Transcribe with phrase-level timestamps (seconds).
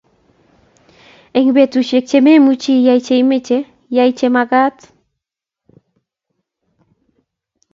[1.37, 3.59] eng' betusiwk che memuchi iyai che imeche
[3.95, 4.77] yai che mekat